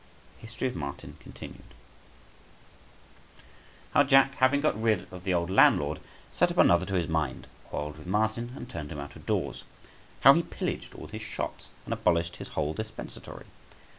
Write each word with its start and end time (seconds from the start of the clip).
THE 0.39 0.47
HISTORY 0.47 0.67
OF 0.69 0.75
MARTIN—Continued. 0.77 1.75
How 3.93 4.01
Jack, 4.01 4.33
having 4.37 4.59
got 4.59 4.81
rid 4.81 5.05
of 5.13 5.23
the 5.25 5.33
old 5.35 5.51
landlord, 5.51 5.99
set 6.33 6.49
up 6.49 6.57
another 6.57 6.87
to 6.87 6.95
his 6.95 7.07
mind, 7.07 7.45
quarrelled 7.65 7.99
with 7.99 8.07
Martin, 8.07 8.53
and 8.55 8.67
turned 8.67 8.91
him 8.91 8.99
out 8.99 9.15
of 9.15 9.27
doors. 9.27 9.63
How 10.21 10.33
he 10.33 10.41
pillaged 10.41 10.95
all 10.95 11.05
his 11.05 11.21
shops, 11.21 11.69
and 11.85 11.93
abolished 11.93 12.37
his 12.37 12.47
whole 12.47 12.73
dispensatory. 12.73 13.45